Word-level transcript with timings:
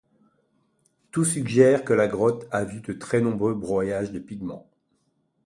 Tout 1.11 1.23
suggère 1.25 1.85
que 1.85 1.93
la 1.93 2.07
grotte 2.07 2.47
a 2.49 2.63
vu 2.65 2.81
de 2.81 2.91
très 2.91 3.21
nombreux 3.21 3.53
broyages 3.53 4.11
de 4.11 4.17
pigments. 4.17 4.67